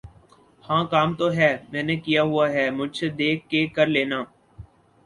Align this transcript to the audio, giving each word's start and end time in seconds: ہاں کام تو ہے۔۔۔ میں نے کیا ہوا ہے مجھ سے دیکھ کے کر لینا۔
ہاں 0.63 0.83
کام 0.91 1.09
تو 1.15 1.25
ہے۔۔۔ 1.33 1.51
میں 1.71 1.83
نے 1.83 1.95
کیا 1.97 2.21
ہوا 2.23 2.45
ہے 2.51 2.65
مجھ 2.71 2.95
سے 2.97 3.09
دیکھ 3.19 3.47
کے 3.49 3.65
کر 3.67 3.87
لینا۔ 3.87 4.19